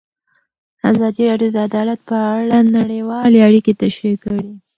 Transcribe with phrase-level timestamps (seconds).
[0.91, 4.49] ازادي راډیو د عدالت په اړه نړیوالې اړیکې تشریح کړي.